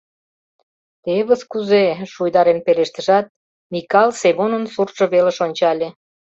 —Тевыс 1.03 1.41
кузе-э!..— 1.51 1.95
шуйдарен 2.13 2.59
пелештышат, 2.65 3.25
Микал 3.71 4.09
Семонын 4.21 4.63
суртшо 4.73 5.05
велыш 5.13 5.37
ончале. 5.45 5.87